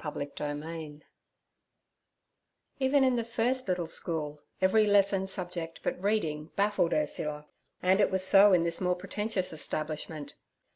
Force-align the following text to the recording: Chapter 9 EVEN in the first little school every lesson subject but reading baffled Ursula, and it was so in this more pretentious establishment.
Chapter 0.00 0.54
9 0.54 1.02
EVEN 2.78 3.02
in 3.04 3.16
the 3.16 3.24
first 3.24 3.66
little 3.66 3.88
school 3.88 4.40
every 4.60 4.86
lesson 4.86 5.26
subject 5.26 5.80
but 5.82 6.00
reading 6.00 6.52
baffled 6.54 6.92
Ursula, 6.92 7.48
and 7.82 8.00
it 8.00 8.08
was 8.12 8.22
so 8.24 8.52
in 8.52 8.62
this 8.62 8.80
more 8.80 8.94
pretentious 8.94 9.52
establishment. 9.52 10.34